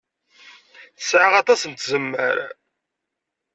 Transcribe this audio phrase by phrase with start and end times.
[0.97, 2.37] Tesɛa aṭas n tzemmar.